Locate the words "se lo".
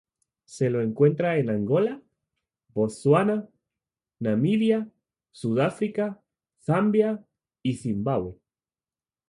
0.45-0.81